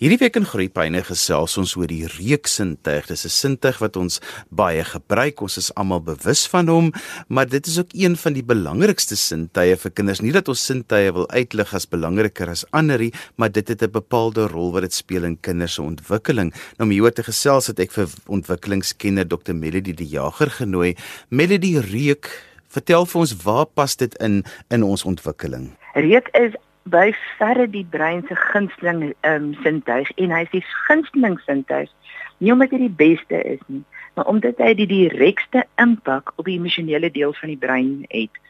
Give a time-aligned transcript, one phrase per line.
[0.00, 3.10] Hierdie week in Groepyne gesels ons oor die reuksintuig.
[3.10, 4.16] Dis 'n sintuig wat ons
[4.48, 5.42] baie gebruik.
[5.42, 6.92] Ons is almal bewus van hom,
[7.28, 10.22] maar dit is ook een van die belangrikste sintuie vir kinders.
[10.22, 13.90] Nie dat ons sintuie wil uitlig as belangriker as ander nie, maar dit het 'n
[13.90, 16.50] bepaalde rol wat dit speel in kinders se ontwikkeling.
[16.78, 19.52] Nou om hieroor te gesels het ek vir ontwikkelingskenner Dr.
[19.52, 20.96] Melody die Jager genooi.
[21.28, 25.76] Melody reuk, vertel vir ons waar pas dit in in ons ontwikkeling?
[25.94, 31.38] Reuk is by verre die brein se gunsteling um, sintuig en hy is die gunsteling
[31.46, 31.90] sintuig
[32.38, 33.84] nie omdat hy die beste is nie
[34.14, 38.40] maar omdat hy die direkste impak op die emosionele deel van die brein het.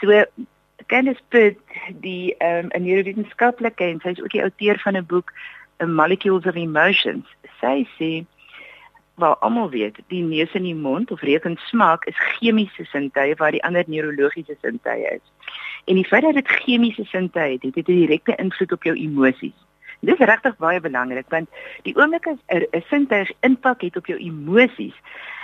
[0.00, 0.24] So
[0.86, 1.58] Candice Pitt
[2.02, 5.32] die um, 'n neurowetenskaplike en sy is ook die outeur van 'n boek
[5.86, 7.26] Molecules of Emotions.
[7.60, 8.26] Sy sê
[9.14, 13.34] wel almal weet, die neus en die mond of reuk en smaak is chemiese sintuie
[13.34, 15.24] waar die ander neurologiese sintuie is.
[15.84, 19.56] En die feit dat dit chemiese sintuie het, het 'n direkte invloed op jou emosies.
[20.00, 21.48] Dit is regtig baie belangrik want
[21.82, 24.94] die oomblik as 'n sintuig impak het op jou emosies,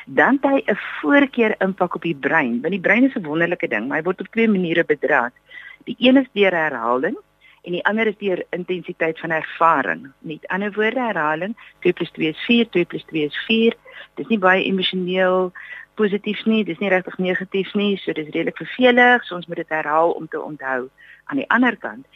[0.07, 2.61] dan het hy 'n voorkeur impak op die brein.
[2.61, 5.33] Want die brein is 'n wonderlike ding, maar hy word op twee maniere bedraad.
[5.85, 7.17] Die een is deur herhaling
[7.63, 10.13] en die ander is deur intensiteit van ervaring.
[10.19, 13.75] Met ander woorde, herhaling 2 + 2 is 4, 2 + 2 is 4.
[14.15, 15.53] Dis nie baie emosioneel
[15.99, 19.75] positief nie, dis nie regtig negatief nie, so dis redelik vervelig, so ons moet dit
[19.75, 20.87] herhaal om te onthou.
[21.27, 22.07] Aan die ander kant,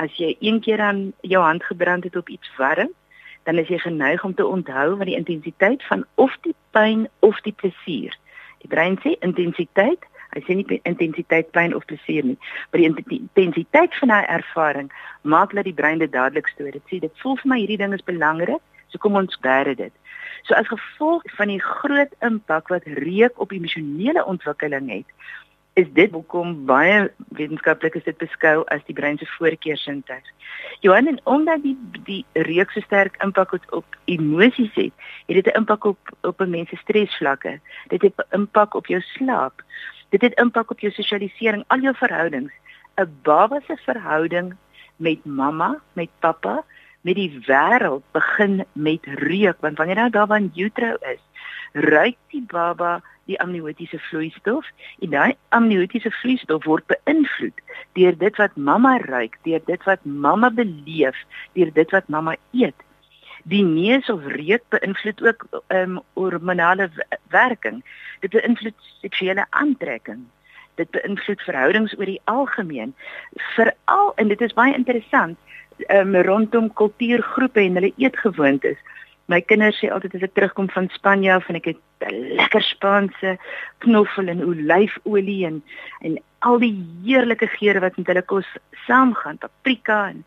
[0.00, 2.92] as jy een keer aan jou hand gebrand het op iets warm,
[3.48, 7.40] dan is jy geneig om te onthou wat die intensiteit van of die pyn of
[7.46, 8.14] die plesier.
[8.60, 12.36] Die brein sê intensiteit Hy sê nie intensiteit pyn of plesier nie,
[12.70, 14.90] maar die intensiteit van hy ervaring
[15.26, 16.70] maak dat die brein dit dadelik stoor.
[16.76, 19.92] Dit sê dit voel vir my hierdie ding is belangrik, so kom ons bære dit.
[20.42, 25.08] So as gevolg van die groot impak wat reuk op emosionele ontwikkeling het,
[25.78, 30.26] is dit hoekom baie wetenskaplikes dit beskou as die brein se voorkeursintuig.
[30.84, 31.76] Johan en omdat die
[32.08, 34.92] die reuk so sterk impak het op emosies het,
[35.28, 37.60] het dit 'n impak op op 'n mens se stresvlakke.
[37.88, 39.62] Dit het 'n impak op jou slaap.
[40.08, 42.52] Dit het impak op jou sosialisering, al jou verhoudings.
[42.96, 44.56] 'n Baba se verhouding
[44.96, 46.64] met mamma, met pappa,
[47.06, 51.22] met die wêreld begin met reuk, want wanneer hy daar van utero is,
[51.72, 53.00] ruik die baba
[53.30, 54.66] die amniotiese vloeistof
[55.04, 57.62] en daai amniotiese vloeistof word beïnvloed
[57.98, 61.18] deur dit wat mamma ruik, deur dit wat mamma beleef,
[61.58, 62.86] deur dit wat mamma eet.
[63.48, 66.90] Die neus of reuk beïnvloed ook ehm um, hormonale
[67.32, 67.80] werking.
[68.20, 70.26] Dit beïnvloed seksuele aantrekking.
[70.76, 72.94] Dit beïnvloed verhoudings oor die algemeen.
[73.54, 75.38] Veral en dit is baie interessant
[75.88, 78.78] um, rondom kultuurgroepe en hulle eetgewoontes.
[79.30, 81.80] My kinders sê altyd as ek terugkom van Spanje af en ek het
[82.10, 83.36] lekker Spaanse
[83.84, 85.60] knoffel en olyfolie en
[86.00, 86.72] en al die
[87.04, 88.48] heerlike geure wat met hulle kos
[88.86, 90.24] saamgaan, paprika en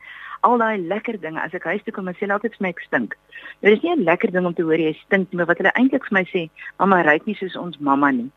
[0.47, 1.42] al daai lekker dinge.
[1.42, 3.18] As ek huis toe kom, sê hulle altyd vir my ek stink.
[3.62, 5.75] Nou dis nie 'n lekker ding om te hoor jy stink nie, maar wat hulle
[5.75, 6.50] eintlik vir my sê,
[6.80, 8.30] mamma ruik nie soos ons mamma nie.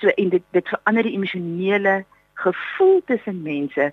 [0.00, 2.04] So en dit dit verander die emosionele
[2.34, 3.92] gevoel tussen mense.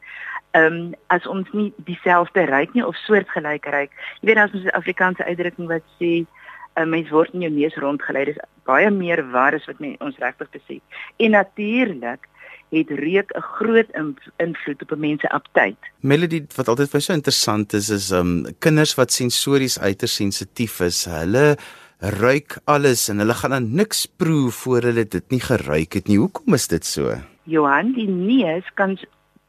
[0.52, 3.92] Ehm um, as ons nie dieselfde ruik nie of soortgelyke ruik.
[4.22, 6.28] Jy weet as ons 'n Afrikaanse uitdrukking wat sê 'n
[6.76, 8.26] uh, mens word in jou neus rondgelei.
[8.26, 10.82] Dis baie meer waar as wat men, ons regtig besef.
[11.18, 12.28] En natuurlik
[12.72, 13.90] het reuk 'n groot
[14.38, 15.78] invloed op 'n mens se aptyt.
[16.00, 20.80] Melody wat altyd vir so interessant is is ehm um, kinders wat sensories uiters sensitief
[20.80, 21.58] is, hulle
[22.00, 26.18] ruik alles en hulle gaan dan niks proe voor hulle dit nie geruik het nie.
[26.18, 27.31] Hoekom is dit so?
[27.52, 28.98] Johan, die neus kan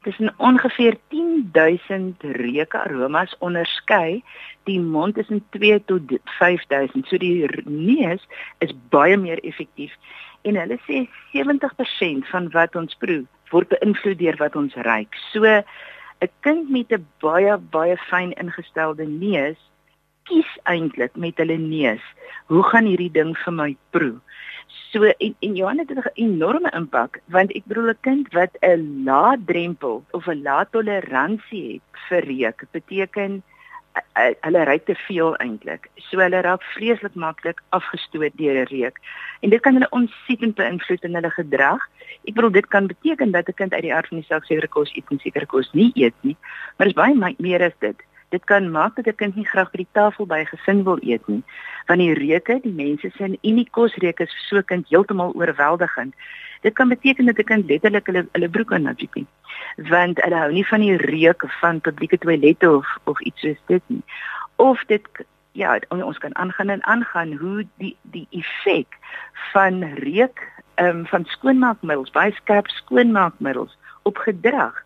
[0.03, 4.23] tussen ongeveer 10000 reuke aromas onderskei.
[4.67, 6.01] Die mond is in 2 tot
[6.39, 7.07] 5000.
[7.07, 8.27] So die neus
[8.59, 9.95] is baie meer effektief
[10.43, 15.15] en hulle sê 70% van wat ons proe word beïnvloed deur wat ons ruik.
[15.31, 19.59] So 'n kind met 'n baie baie fyn ingestelde neus
[20.27, 22.03] kies eintlik met hulle neus.
[22.47, 24.19] Hoe gaan hierdie ding vir my proe?
[24.73, 29.03] So en en Johan het 'n enorme impak want ek bedoel 'n kind wat 'n
[29.05, 33.43] lae drempel of 'n lae toleransie het vir reuk beteken
[34.13, 35.89] hulle ry te veel eintlik.
[36.09, 38.97] So hulle raak vreeslik maklik afgestoot deur 'n reuk.
[39.41, 41.81] En dit kan hulle ontsettend beïnvloed in hulle gedrag.
[42.25, 44.67] Ek bedoel dit kan beteken dat 'n kind uit die aard van die saak sekere
[44.67, 46.37] kos eet en sekere kos nie eet nie.
[46.77, 47.97] Maar dit is baie meer as dit.
[48.33, 50.97] Dit kan maak dat 'n kind nie graag by die tafel by 'n gesin wil
[51.01, 51.43] eet nie,
[51.87, 55.33] want die reuke, die mense se in die kosreuke is vir so 'n kind heeltemal
[55.35, 56.13] oorweldigend.
[56.61, 59.27] Dit kan beteken dat 'n kind letterlik hulle hulle broek aan nie,
[59.77, 63.83] want hulle hou nie van die reuk van publieke toilette of of iets soos dit
[63.87, 64.03] nie.
[64.55, 65.07] Of dit
[65.51, 68.97] ja, ons kan aangaan en aangaan hoe die die effek
[69.51, 70.39] van reuk
[70.75, 74.83] ehm um, van skoonmaakmiddels, baie skerp skoonmaakmiddels op gedrag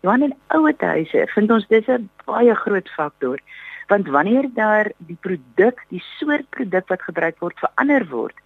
[0.00, 3.38] Johan in ouer huise vind ons dis 'n baie groot faktor
[3.90, 8.36] Want wanneer daar die produk, die soort produk wat gebruik word verander word,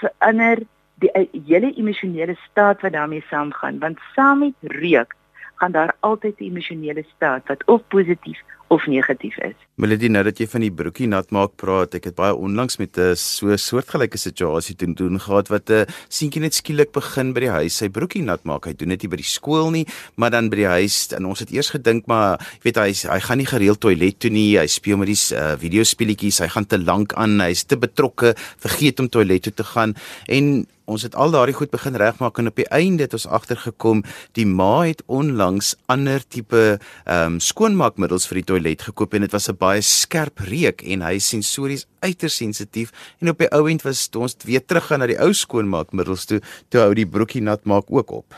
[0.00, 0.60] verander
[1.00, 1.10] die
[1.48, 5.16] hele emosionele staat wat daarmee saamgaan, want saam met reuk
[5.62, 9.56] gaan daar altyd 'n emosionele staat wat of positief of negatief is.
[9.82, 12.94] Melody, nou dat jy van die broekie nat maak praat, ek het baie onlangs met
[13.02, 17.50] 'n so soortgelyke situasie te doen gehad wat 'n seentjie net skielik begin by die
[17.50, 18.66] huis sy broekie nat maak.
[18.66, 21.40] Hy doen dit nie by die skool nie, maar dan by die huis en ons
[21.40, 24.56] het eers gedink maar jy weet hy hy gaan nie gereeld toilet toe nie.
[24.56, 29.00] Hy speel met die uh, videospeletjies, hy gaan te lank aan, hy's te betrokke, vergeet
[29.00, 29.94] om toilet toe te gaan
[30.28, 34.02] en ons het al daardie goed begin regmaak en op die einde het ons agtergekom
[34.36, 39.32] die ma het onlangs ander tipe ehm um, skoonmaakmiddels vir die toilet gekoop en dit
[39.32, 43.82] was 'n baie skerp reuk en hy sensories uiters sensitief en op die ou end
[43.82, 47.64] was ons weer terug gaan na die ou skoonmaakmiddels toe toe hou die broekie nat
[47.64, 48.34] maak ook op.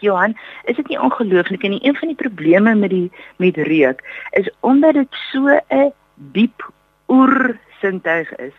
[0.00, 0.34] Johan,
[0.64, 4.94] is dit nie ongelooflik en een van die probleme met die met reuk is omdat
[4.94, 5.92] dit so 'n
[6.32, 6.72] diep
[7.08, 8.54] oer sintuig is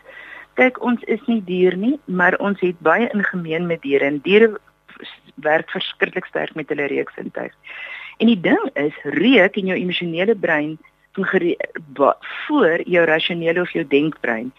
[0.56, 4.20] kyk ons is nie dier nie, maar ons het baie in gemeen met diere en
[4.24, 4.54] diere
[5.44, 7.52] werk verskriklik sterk met hulle reuksintuig.
[8.16, 10.76] En die ding is, reuk in jou emosionele brein
[12.46, 14.52] voor jou rasionele of jou denkbrein.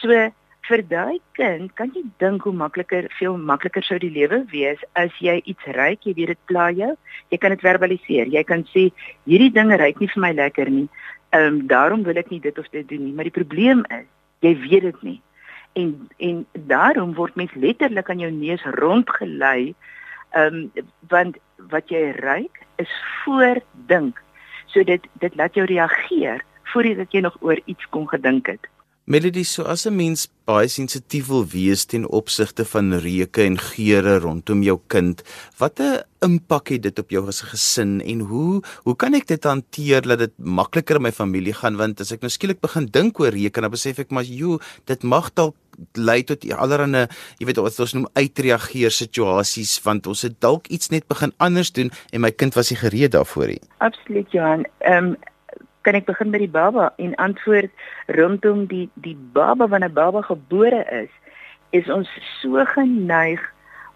[0.00, 0.30] So
[0.66, 5.10] vir daai kind kan jy dink hoe makliker, veel makliker sou die lewe wees as
[5.22, 6.96] jy iets ruik, jy weet dit pla jou,
[7.30, 8.26] jy kan dit verbaliseer.
[8.26, 8.90] Jy kan sê
[9.26, 10.88] hierdie ding ruik nie vir my lekker nie.
[11.34, 14.06] Ehm um, daarom wil ek nie dit of dit doen nie, maar die probleem is
[14.44, 15.20] jy weet dit nie
[15.76, 19.74] en en daarom word mens letterlik aan jou neus rondgelei
[20.30, 21.36] ehm um, want
[21.72, 22.92] wat jy ruik is
[23.24, 24.22] voordink
[24.66, 28.68] so dit dit laat jou reageer voordat jy nog oor iets kon gedink het
[29.08, 34.18] Melody so as 'n mens baie sensitief wil wees ten opsigte van reuke en geure
[34.18, 35.22] rondom jou kind,
[35.58, 39.44] watter impak het dit op jou as 'n gesin en hoe hoe kan ek dit
[39.44, 43.20] hanteer dat dit makliker in my familie gaan want as ek nou skielik begin dink
[43.20, 45.54] oor reuke dan besef ek maar joe, dit mag dalk
[45.94, 47.06] lei tot allerlei
[47.38, 51.70] jy weet wat ons noem uitreageer situasies want ons het dalk iets net begin anders
[51.70, 53.60] doen en my kind was nie gereed daarvoor nie.
[53.78, 54.66] Absoluut Johan.
[54.80, 55.16] Ehm um,
[55.86, 57.70] kan ek begin by die baba en antwoord
[58.18, 61.12] rondom die die baba wanneer 'n baba gebore is,
[61.70, 62.10] is ons
[62.42, 63.42] so geneig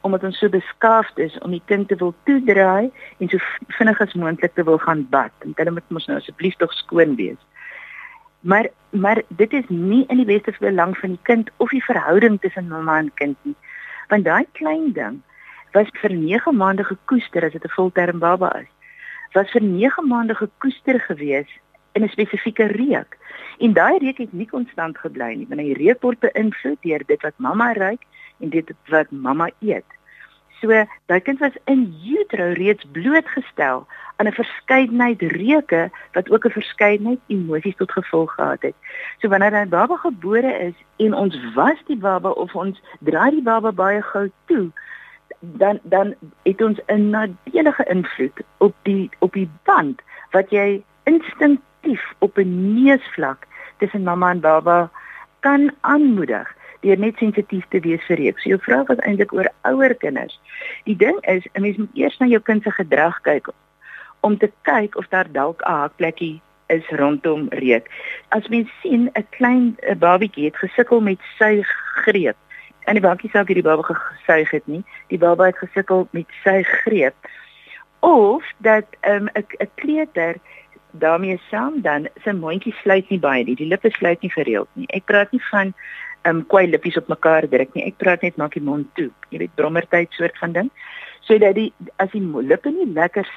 [0.01, 3.39] omdat ons so beskaafd is om die kind te wil toedraai en so
[3.77, 5.33] vinnig as moontlik te wil gaan bad.
[5.45, 7.41] En hulle moet mos nou asseblief tog skoon wees.
[8.41, 12.41] Maar maar dit is nie in die beste belang van die kind of die verhouding
[12.41, 13.57] tussen mamma en kind nie.
[14.09, 15.21] Want daai klein ding
[15.73, 18.71] was vir 9 maande gekoester as dit 'n volterm baba is.
[19.33, 21.51] Was vir 9 maande gekoester gewees
[22.01, 23.19] in 'n spesifieke reuk.
[23.59, 27.23] En daai reuk het nie konstant gebly nie, want hy reuk word beïnvloed deur dit
[27.23, 28.03] wat mamma ruik
[28.41, 29.85] en dit wat mamma eet.
[30.61, 30.69] So,
[31.09, 33.87] daai kind was in utero reeds blootgestel
[34.17, 38.75] aan 'n verskeidenheid reuke wat ook 'n verskeidenheid emosies tot gevolg gehad het.
[39.21, 43.43] So wanneer 'n baba gebore is en ons was die baba of ons dra die
[43.43, 44.71] baba baie gou toe,
[45.41, 51.63] dan dan het ons 'n nadelige invloed op die op die band wat jy instinkt
[51.81, 53.47] aktief op 'n neusvlak
[53.79, 54.91] tussen mamma en baba
[55.41, 58.39] kan aanmoedig deur net sensitief te wees vir reuk.
[58.39, 60.41] So jou vraag was eintlik oor ouer kinders.
[60.85, 63.49] Die ding is, 'n mens moet eers na jou kind se gedrag kyk
[64.21, 67.91] om te kyk of daar dalk 'n hakplekkie is rondom reuk.
[68.29, 71.63] As mens sien 'n klein babietjie het gesukkel met sy
[72.05, 72.37] greep.
[72.85, 74.85] En die bankie sou hierdie baba gesuig het nie.
[75.07, 77.15] Die baba het gesukkel met sy greep.
[78.01, 80.37] Of dat 'n um, 'n kleuter
[80.93, 83.57] daarmee saam dan sy mondjie sluit nie baie nie.
[83.57, 84.89] Die lippe sluit nie gereeld nie.
[84.97, 85.75] Ek praat nie van
[86.23, 87.87] ehm um, kwai lippies op mekaar druk nie.
[87.89, 89.09] Ek praat net maak die mond toe.
[89.31, 90.71] Jy weet brommertyd soort van ding.
[91.25, 93.29] So dat die as die lippe nie lekker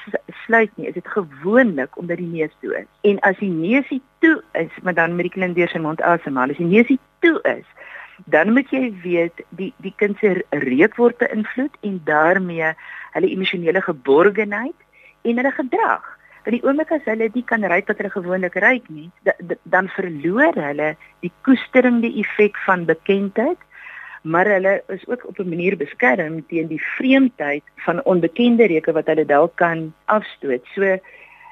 [0.46, 2.90] sluit nie, is dit gewoonlik omdat die neus toe is.
[3.02, 6.52] En as die neusie toe is, maar dan met die kind deur sy mond asemhaal,
[6.52, 7.68] as die neusie toe is,
[8.26, 12.74] dan moet jy weet die die kind se reuk word beïnvloed en daarmee
[13.16, 14.76] hulle emosionele geborgenheid
[15.24, 16.10] en hulle gedrag
[16.44, 19.10] want die oomblik as hulle nie kan ruik wat hulle gewoonlik ruik nie,
[19.64, 23.60] dan verloor hulle die koesterende effek van bekendheid,
[24.24, 29.08] maar hulle is ook op 'n manier beskerm teen die vreemdheid van onbekende reuke wat
[29.08, 30.64] hulle dalk kan afstoot.
[30.76, 30.98] So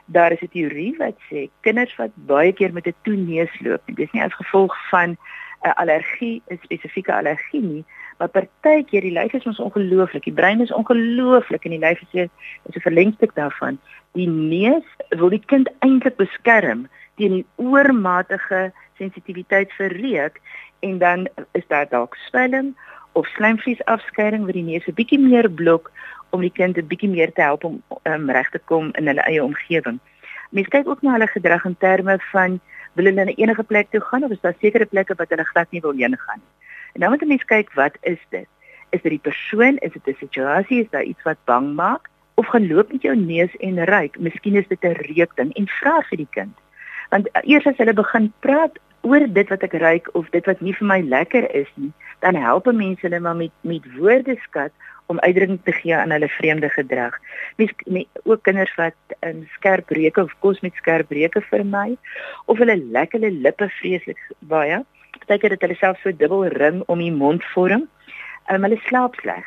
[0.05, 4.11] daar is 'n teorie wat sê kinders wat baie keer met 'n toeneus loop, dis
[4.11, 5.17] nie as gevolg van
[5.63, 7.85] 'n allergie, 'n spesifieke allergie nie,
[8.21, 12.13] maar partykeer die lyf is ons ongelooflik, die brein is ongelooflik en die lyf is
[12.13, 12.29] 'n
[12.69, 13.79] is 'n verlengstuk daarvan.
[14.13, 16.87] Die neus wil die kind eintlik beskerm
[17.17, 20.41] teen die oormatige sensitiwiteit vir reuk
[20.79, 22.75] en dan is daar dalk swelling
[23.11, 25.91] of slijmvliesafskeiding waar die neus 'n bietjie meer blok
[26.29, 29.21] om die kind 'n bietjie meer te help om um, reg te kom in hulle
[29.21, 29.99] eie omgewing.
[30.49, 32.59] Mens kyk ook na hulle gedrag in terme van
[32.93, 35.71] Wil hulle na enige plek toe gaan of is daar sekere plekke wat hulle glad
[35.71, 36.49] nie wil heen gaan nie?
[36.93, 38.47] En dan moet 'n mens kyk wat is dit?
[38.89, 39.77] Is dit die persoon?
[39.77, 40.81] Is dit 'n situasie?
[40.81, 42.09] Is daar iets wat bang maak?
[42.33, 44.19] Of gaan loop met jou neus en ruik?
[44.19, 46.57] Miskien is dit 'n reukding en vra vir die kind.
[47.09, 50.73] Want eers as hulle begin praat oor dit wat ek ruik of dit wat nie
[50.77, 54.71] vir my lekker is nie, dan help mense hulle maar met met woordeskat
[55.11, 57.17] om uitdrukking te gee aan hulle vreemde gedrag.
[57.55, 58.95] Mens met, ook kinders wat
[59.27, 61.97] um, skerp reuke of kos met skerp reuke vir my
[62.45, 64.21] of hulle lekker hulle lippe vreeslik
[64.53, 64.83] baie.
[65.21, 67.87] Partykeer dat hulle self so dubbel ring om die mond vorm.
[68.49, 69.45] Um, hulle slaap sleg.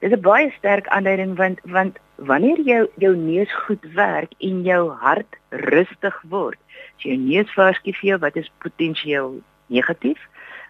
[0.00, 4.62] Dit is 'n baie sterk aanduiding want want wanneer jou jou neus goed werk en
[4.62, 6.58] jou hart rustig word,
[6.96, 10.18] as jou neus waarsku vir jou wat is potensieel negatief,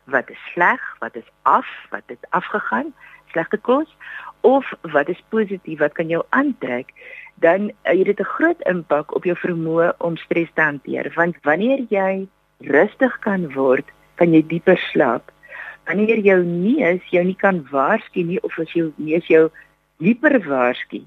[0.04, 2.94] wat is sleg, wat is af, wat het afgegaan,
[3.32, 3.96] slegte kos
[4.40, 6.92] of wat is positief wat kan jou aantrek,
[7.34, 11.36] dan uh, het dit 'n groot impak op jou vermoë om stres te hanteer want
[11.42, 12.28] wanneer jy
[12.58, 13.86] rustig kan word,
[14.18, 15.32] kan jy dieper slaap.
[15.88, 19.48] Wanneer jou neus jou nie kan waarsku nie of as jou neus jou
[20.02, 21.02] dieper waarsku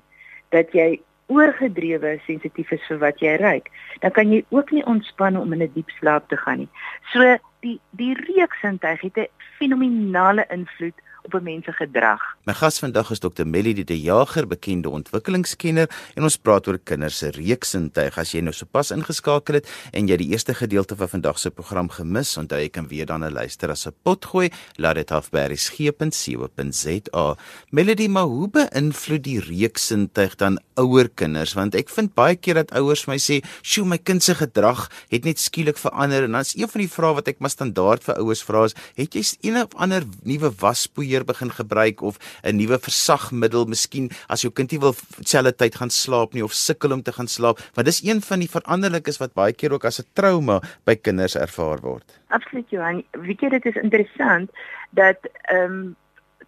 [0.51, 0.99] dat jy
[1.31, 3.69] oorgedrewe sensitief is vir wat jy ruik,
[4.03, 6.71] dan kan jy ook nie ontspan om in 'n diep slaap te gaan nie.
[7.13, 12.21] So die die reuksintuig het 'n fenominale invloed op 'n mens se gedrag.
[12.43, 13.45] My gas vandag is Dr.
[13.45, 18.17] Melody de Jager, bekende ontwikkelingskenner en ons praat oor kinders se reuksintuig.
[18.17, 21.89] As jy nou sopas ingeskakel het en jy die eerste gedeelte van vandag se program
[21.89, 24.49] gemis, onthou jy kan weer dan 'n luister as 'n pot gooi.
[24.75, 27.37] Laat dit af by resgep.co.za.
[27.69, 31.53] Melody, maar hoe beïnvloed die reuksintuig dan ouer kinders?
[31.53, 35.23] Want ek vind baie keer dat ouers my sê, "Sjoe, my kind se gedrag het
[35.23, 38.15] net skielik verander." En dan is een van die vrae wat ek maar standaard vir
[38.15, 42.55] ouers vra is, "Het jy een of ander nuwe waspoeier weer begin gebruik of 'n
[42.55, 46.91] nuwe versagmiddel, miskien as jou kind nie wil dieselfde tyd gaan slaap nie of sukkel
[46.91, 49.99] om te gaan slaap, want dis een van die veranderlikes wat baie keer ook as
[49.99, 52.19] 'n trauma by kinders ervaar word.
[52.29, 54.49] Absoluut Johan, wie kyk dit is interessant
[54.91, 55.17] dat
[55.49, 55.95] ehm um,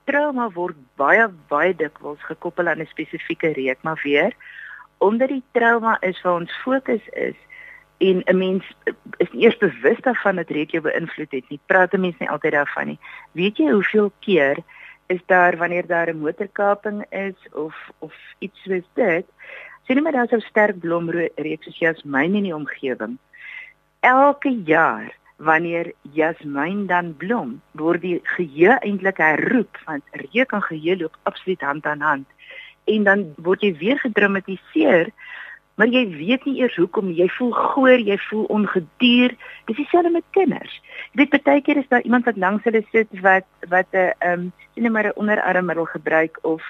[0.05, 4.33] trauma word baie baie dikwels gekoppel aan 'n spesifieke reuk, maar weer
[4.97, 7.35] omdat die trauma is waar ons fokus is
[8.03, 8.63] en 'n mens
[9.17, 11.59] is eers bewus daarvan dat reuk jou beïnvloed het nie.
[11.65, 12.99] Praat 'n mens nie altyd daarvan nie.
[13.31, 14.57] Weet jy hoeveel keer
[15.07, 19.25] is daar wanneer daar 'n motorkaping is of of iets soos dit?
[19.85, 23.17] Sien jy maar daar so sterk blomreuk soos jasmyn in die omgewing.
[23.99, 30.97] Elke jaar wanneer jasmyn dan blom, word die geheue eintlik herroep want reuk en geheue
[30.97, 32.27] loop absoluut hand aan hand.
[32.83, 35.09] En dan word jy weer gedramatiseer
[35.75, 39.35] maar jy weet nie eers hoekom jy voel goor, jy voel ongeduur.
[39.65, 40.81] Dis dieselfde met kinders.
[41.13, 44.49] Jy weet baie keer is daar iemand wat langs hulle sit wat wat 'n ehm
[44.73, 46.61] sien maar 'n onderarmmiddel gebruik of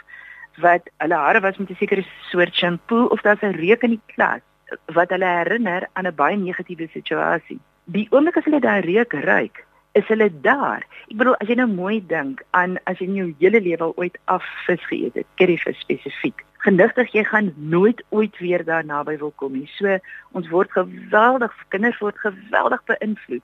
[0.57, 4.05] wat hulle hare was met 'n sekere soort shampoo of daar's 'n reuk in die
[4.15, 4.41] klas
[4.85, 7.59] wat hulle herinner aan 'n baie negatiewe situasie.
[7.85, 10.85] Die oomblik as hulle daai reuk ruik, is hulle daar.
[11.11, 14.17] Ek bedoel as jy nou mooi dink aan as jy in jou hele lewe ooit
[14.25, 16.45] afvis geëet het, curryvis spesifiek.
[16.63, 19.67] Genigtig jy gaan nooit ooit weer daar naby wil kom nie.
[19.75, 19.97] So
[20.31, 23.43] ons word geweldig kinders word geweldig beïnvloed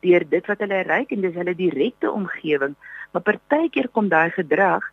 [0.00, 2.76] deur dit wat hulle ruik en dis hulle direkte omgewing.
[3.12, 4.86] Maar partykeer kom daai gedrag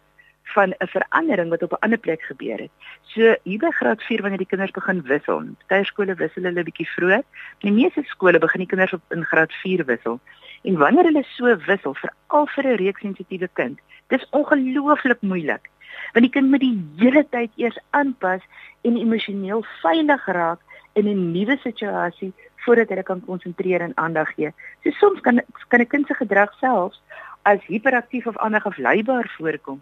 [0.56, 2.72] van 'n verandering wat op 'n ander plek gebeur het.
[3.02, 6.90] So hier by graad 4 wanneer die kinders begin wissel, baie skole wissel hulle bietjie
[6.90, 7.24] vroeg.
[7.60, 10.20] Die meeste skole begin die kinders op in graad 4 wissel.
[10.64, 15.70] En wanneer hulle so wissel, veral vir 'n reuksensitiewe kind, dis ongelooflik moeilik.
[16.14, 18.42] Want die kind moet die hele tyd eers aanpas
[18.82, 20.60] en emosioneel veilig raak
[20.94, 22.34] in 'n nuwe situasie
[22.66, 24.52] voordat hy kan konsentreer en aandag gee.
[24.84, 27.02] So soms kan kan 'n kind se gedrag selfs
[27.44, 29.82] as hiperaktief of aandag afleibaar voorkom.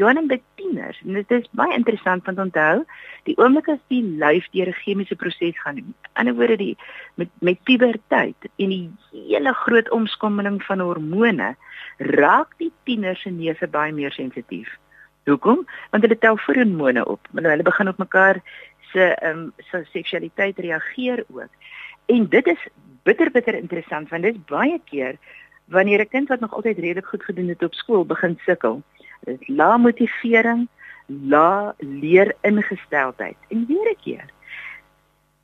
[0.00, 2.84] Johan en by tieners, en dit is baie interessant want onthou,
[3.28, 6.76] die oomblik as die lyf deur 'n chemiese proses gaan, in ander woorde die
[7.16, 11.56] met met puberteit en die hele groot omskommeling van hormone,
[11.98, 14.68] raak die tieners se neuse baie meer sensitief.
[15.26, 15.66] Hoekom?
[15.90, 18.40] Want hulle tel hormone op, hulle begin op mekaar
[18.92, 21.52] se ehm um, se seksualiteit reageer ook.
[22.06, 22.68] En dit is
[23.02, 25.16] bitter bitter interessant want dit is baie keer
[25.64, 28.82] wanneer 'n kind wat nog altyd redelik goed gedoen het op skool begin sukkel
[29.24, 30.68] is lae motivering,
[31.06, 33.36] lae leeringesteldheid.
[33.48, 34.24] En weer 'n keer.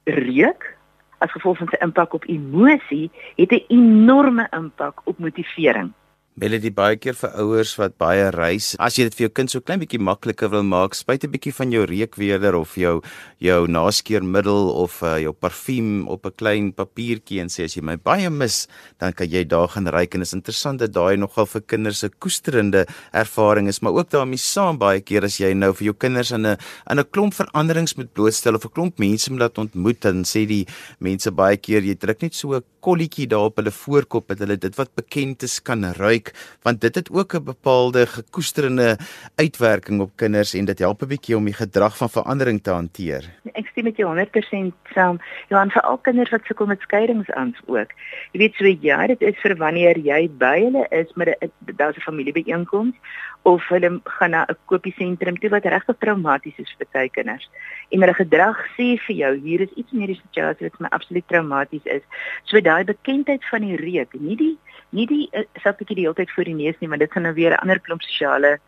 [0.05, 0.77] Reuk
[1.19, 5.93] as gevolg van sy impak op emosie het 'n enorme impak op motivering.
[6.39, 8.77] Melody baie keer vir ouers wat baie reis.
[8.79, 11.51] As jy dit vir jou kind so klein bietjie makliker wil maak, spuit 'n bietjie
[11.51, 13.03] van jou reukweerder of jou
[13.43, 17.97] jou naskeermiddel of uh, jou parfuum op 'n klein papiertjie en sê as jy my
[17.97, 18.69] baie mis,
[19.01, 22.15] dan kan jy daar gaan ry en is interessant dat daai nogal vir kinders 'n
[22.21, 26.31] koesterende ervaring is, maar ook daarmee saam baie keer as jy nou vir jou kinders
[26.31, 26.57] in 'n
[26.91, 30.47] in 'n klomp veranderings moet blootstel of 'n klomp mense moet laat ontmoet, dan sê
[30.47, 30.67] die
[31.01, 34.57] mense baie keer jy druk net so 'n kolletjie daar op hulle voorkop dat hulle
[34.57, 36.28] dit wat bekend is kan ruik
[36.63, 38.99] want dit het ook 'n bepaalde gekoesterende
[39.37, 43.25] uitwerking op kinders en dit help 'n bietjie om die gedrag van verandering te hanteer.
[43.53, 45.19] Ek stem met jou 100% saam.
[45.49, 47.91] En vir al kinders wat sukkel met skeiingsangs ook.
[48.33, 51.97] Jy weet so ja, dit is vir wanneer jy by hulle is met 'n daar's
[51.97, 52.95] 'n familiebyeenkoms
[53.43, 57.51] of hulle gaan na 'n kopiesentrum toe wat regtig traumaties is vir baie kinders.
[57.89, 61.29] En hulle gedrag sê vir jou hier is iets in hierdie situasie wat my absoluut
[61.29, 62.03] traumaties is.
[62.45, 64.59] So daai bekendheid van die reuk, nie die
[64.91, 65.29] nie die
[65.63, 67.63] sal ek die hele tyd voor die neus nie, maar dit gaan nou weer 'n
[67.63, 68.59] ander klomp sosiale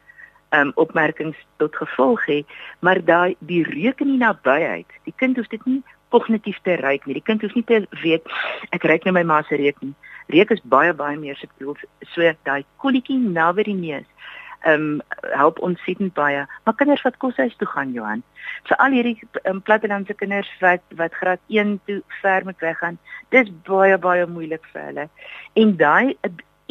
[0.52, 2.44] um, opmerkings tot gevolg hê,
[2.80, 4.86] maar daai die reuk in die nabyheid.
[5.04, 7.14] Die kind hoef dit nie kognitief te ruik nie.
[7.14, 8.26] Die kind hoef nie te weet
[8.70, 9.94] ek ruik nou my ma se reuk nie.
[10.28, 11.76] Reuk is baie baie meer subtiel.
[12.14, 14.08] So daai kolletjie naby die neus
[14.60, 15.00] ehm um,
[15.32, 16.46] help ons sien baie.
[16.64, 18.22] Maar kinders wat koshuis toe gaan Johan.
[18.68, 22.98] Vir al hierdie um, plattelandse kinders wat wat graad 1 toe ver moet weggaan,
[23.28, 25.08] dis baie baie moeilik vir hulle.
[25.54, 26.16] En daai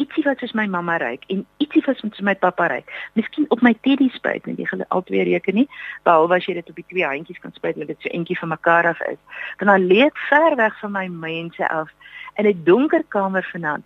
[0.00, 2.88] ietsie wat soos my mamma ryk en ietsie wat soos my pappa ryk.
[3.18, 5.66] Miskien op my teddy spuit, net jy gaan al twee reken nie,
[6.08, 8.54] behalwe as jy dit op die twee handjies kan spuit dat dit so entjie van
[8.54, 9.20] mekaar af is.
[9.60, 11.92] Dan dan lê ek ver weg van my mense af
[12.38, 13.84] in 'n donker kamer vanaand.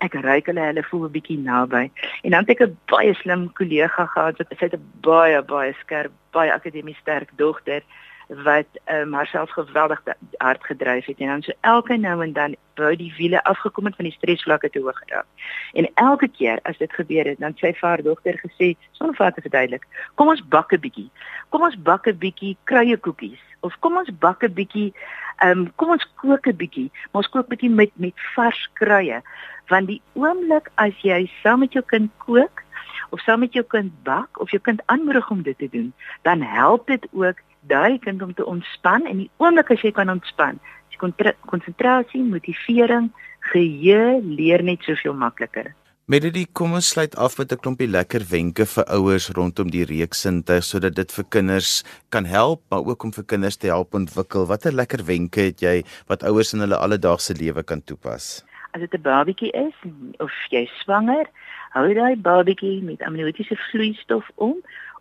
[0.00, 1.90] Ek ryk hulle hulle voel 'n bietjie naby.
[2.22, 5.72] En dan het ek 'n baie slim kollega gehad wat sy het 'n baie baie
[5.80, 7.82] skerp, baie akademies sterk dogter
[8.28, 10.02] wat um, haarself geweldig
[10.36, 13.96] hard gedryf het en dan so elke nou en dan wou die wiele afgekom het
[13.96, 15.24] van die stresvlakke te hoog geraak.
[15.72, 19.40] En elke keer as dit gebeur het, dan sy vader dogter gesê, sonder vir te
[19.40, 21.10] verduidelik, kom ons bak 'n bietjie.
[21.48, 24.92] Kom ons bak 'n bietjie kruiekoekies of kom ons bak 'n bietjie
[25.38, 29.20] ehm um, kom ons kook 'n bietjie, maar ons kook bietjie met met vars kruie,
[29.68, 32.62] want die oomblik as jy saam met jou kind kook
[33.10, 35.92] of saam met jou kind bak of jou kind aanmoedig om dit te doen,
[36.22, 40.10] dan help dit ook daai kind om te ontspan en die oomblik as jy kan
[40.10, 40.60] ontspan,
[40.90, 41.00] is
[41.46, 43.10] konsentrasie, motivering,
[43.52, 45.74] geheue leer net soveel makliker.
[46.08, 49.84] Met dit kom ons sluit af met 'n klompie lekker wenke vir ouers rondom die
[49.84, 54.46] reeksinte sodat dit vir kinders kan help, maar ook om vir kinders te help ontwikkel.
[54.46, 58.42] Watter lekker wenke het jy wat ouers in hulle alledaagse lewe kan toepas?
[58.72, 59.74] As dit 'n babatjie is
[60.18, 61.26] of jy swanger,
[61.74, 64.54] hou daai babatjie met amniotiese vloeistof om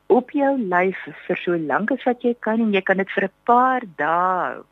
[0.08, 3.24] op jou lyf vir so lank as wat jy kan en jy kan dit vir
[3.28, 4.63] 'n paar dae.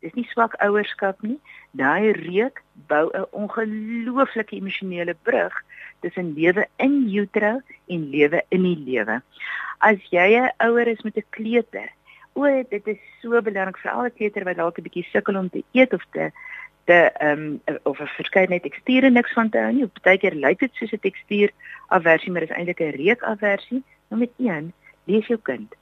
[0.00, 1.38] Dis nie swak ouerskap nie.
[1.72, 5.54] Daai reuk bou 'n ongelooflike emosionele brug
[6.00, 9.22] tussen lewe in utero en lewe in die lewe.
[9.80, 11.90] As jy 'n ouer is met 'n kleuter,
[12.34, 15.50] o, dit is so belangrik vir al die kleuter wat dalk 'n bietjie sukkel om
[15.50, 16.30] te eet of te
[16.86, 19.86] te ehm um, of 'n verskeidenheid teksture niks van te hou nie.
[19.86, 21.50] Partykeer lyk dit soos 'n tekstuur
[21.88, 23.82] aversie, maar dit is eintlik 'n reuk aversie.
[24.08, 24.72] Nommer 1,
[25.10, 25.74] lees jou kind.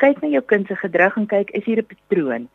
[0.00, 2.48] Kyk na jou kind se gedrag en kyk is hier 'n patroon.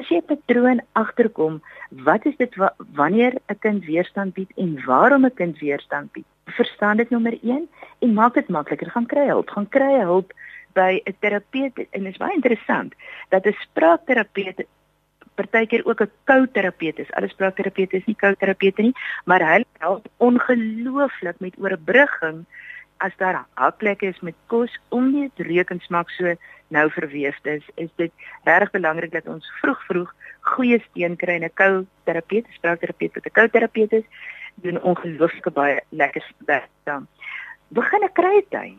[0.00, 4.84] As jy 'n patroon agterkom, wat is dit wa wanneer 'n kind weerstand bied en
[4.86, 6.26] waarom 'n kind weerstand bied?
[6.46, 7.68] Verstaan dit nommer 1
[8.00, 8.90] en maak dit makliker.
[8.90, 10.32] Gaan kry hulp, gaan kry hulp
[10.74, 12.94] by 'n terapeut en dit is baie interessant
[13.28, 14.66] dat 'n spraakterapeut
[15.34, 17.12] partykeer ook 'n kouterapeut is.
[17.12, 22.46] Alles spraakterapeute is nie kouterapeute nie, maar hy help ongelooflik met oorbrugging
[23.02, 26.34] as daar hakplekke is met kos om nie te rekensmaak so
[26.72, 28.12] nou verweefd is, is dit
[28.44, 30.12] regtig belangrik dat ons vroeg vroeg
[30.54, 34.06] goeie steun kry en 'n kou terapeut, spraakterapeut wat 'n kou terapeut is,
[34.54, 37.06] doen ongelooflike baie lekker werk dan.
[37.68, 38.78] Begin 'n krye tuin.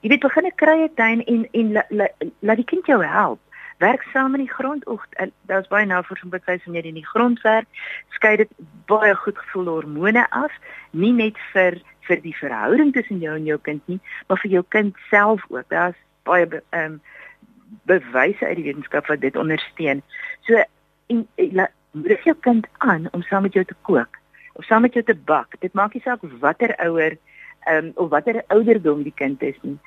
[0.00, 2.08] Jy weet begin 'n krye tuin en en laat la,
[2.40, 3.40] la die kind jou help.
[3.78, 4.86] Werk saam in die grond.
[4.88, 5.06] Oek,
[5.46, 7.66] daar's baie navorsing wat wys wanneer jy in die grond werk,
[8.08, 8.50] skei dit
[8.86, 10.52] baie goed gevoelde hormone af,
[10.90, 14.64] nie net vir vir die verhouding tussen jou en jou kind nie, maar vir jou
[14.68, 15.68] kind self ook.
[15.68, 17.00] Daar's baie ehm um,
[17.84, 20.02] bewyse uit die wetenskap wat dit ondersteun.
[20.46, 20.62] So
[21.06, 21.26] en
[21.94, 24.18] moedig jou kind aan om saam met jou te kook
[24.52, 25.56] of saam met jou te bak.
[25.60, 27.16] Dit maak nie saak watter ouer
[27.64, 29.78] ehm um, of watter ouderdom die kind is nie.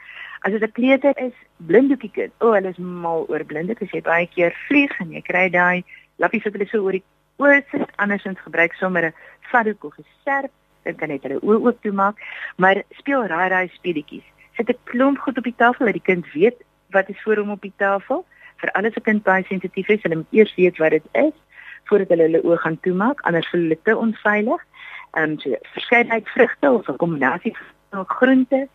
[0.41, 2.34] As dit 'n kleuter is, blinddoekie kind.
[2.39, 5.49] O, oh, hulle is mal oor blinde, as jy baie keer vlieg en jy kry
[5.49, 5.84] daai
[6.17, 7.03] lappies wat hulle so oor die
[7.38, 9.13] oë sit, andersins gebruik sommer 'n
[9.51, 10.51] saddoek of 'n serp
[10.95, 12.15] kan net hulle oë oop toemaak,
[12.56, 14.23] maar speel raai raai speletjies.
[14.56, 17.52] Sit 'n klomp goed op die tafel dat die kind weet wat is voor hom
[17.52, 18.26] op die tafel.
[18.58, 21.36] Vir alles 'n kind baie sensitief is, hulle moet eers weet wat dit is
[21.88, 24.62] voordat hulle hulle oë gaan toemaak, anders voel hulle te onveilig.
[25.15, 27.56] Ehm um, so verskeidenheid vrugte of 'n kombinasie
[27.91, 28.67] groente,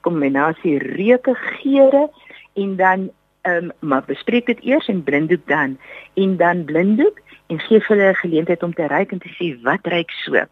[0.00, 2.10] kombinasie reuke, geure
[2.54, 3.10] en dan
[3.42, 5.78] ehm um, maar bespreek dit eers en blinddoek dan
[6.14, 9.62] en dan blinddoek en gee vir hulle 'n geleentheid om te ruik en te sê
[9.62, 10.44] wat ruik so.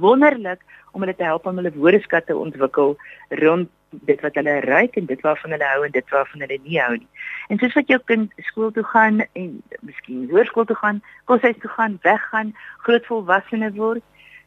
[0.00, 0.60] Wonderlik
[0.92, 2.96] om hulle te help om hulle woordeskat te ontwikkel
[3.28, 6.80] rond dit wat hulle ruik en dit waarvan hulle hou en dit waarvan hulle nie
[6.80, 7.08] hou nie.
[7.48, 11.70] En soos wat jou kind skool toe gaan en miskien hoërskool toe gaan, koshuis toe
[11.70, 14.02] gaan, weggaan, groot volwassene word,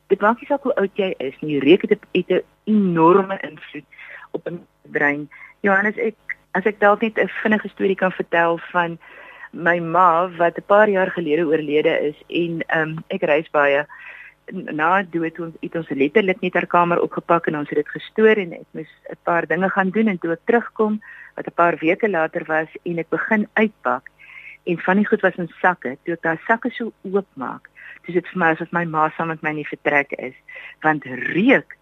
[0.10, 3.86] dit maak nie saak hoe oud jy is nie, reuk het 'n enorme invloed
[4.32, 5.30] op 'n brein.
[5.62, 6.16] Johannes, ek
[6.52, 8.98] as ek dalk net 'n vinnige storie kan vertel van
[9.52, 13.86] my ma wat 'n paar jaar gelede oorlede is en um, ek reis baie
[14.52, 18.38] na dood ons het ons letterlik net haar kamer opgepak en ons het dit gestoor
[18.38, 21.02] en ek moes 'n paar dinge gaan doen en toe ek terugkom
[21.36, 24.10] wat 'n paar weke later was en ek begin uitpak.
[24.66, 25.98] En van die goed was in sakke.
[26.04, 27.70] Toe ek daai sakke so oopmaak
[28.10, 30.36] dis dit vir my asof my ma saam met my nie vertrek is.
[30.86, 31.78] Want reuk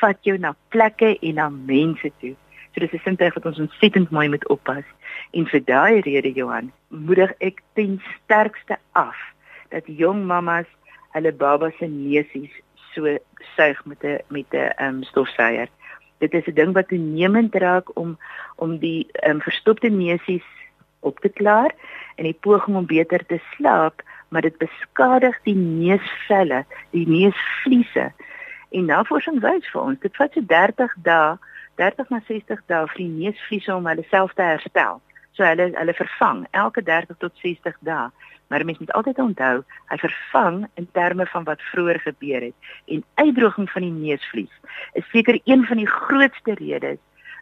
[0.00, 2.34] vat jou na plekke en na mense toe.
[2.72, 4.84] So dis 'n sintuig wat ons ontsettend mooi moet oppas.
[5.32, 9.16] En vir daai rede Johan, moedig ek ten sterkste af
[9.70, 10.66] dat jong mammas
[11.14, 12.52] hulle baba se neusies
[12.94, 13.18] so
[13.56, 15.68] suig met 'n met 'n um, stofsuier.
[16.18, 18.18] Dit is 'n ding wat toenemend raak om
[18.56, 20.48] om die um, verstopte neusies
[21.00, 21.72] op te klaar
[22.14, 28.12] en die poging om beter te slaap, maar dit beskadig die neusvelle, die neusvliese.
[28.70, 31.38] En navorsing wys vir ons, dit vat so 30 dae
[31.80, 35.00] 30 na 60 dae vir die neusvliese om hulle self te herstel.
[35.32, 38.10] So hulle hulle vervang elke 30 tot 60 dae.
[38.50, 42.72] Maar mens moet altyd onthou, hy vervang in terme van wat vroeër gebeur het.
[42.90, 44.56] En uitdroging van die neusvlies
[44.98, 46.98] is seker een van die grootste redes